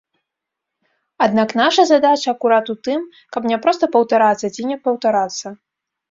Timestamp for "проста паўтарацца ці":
3.65-4.65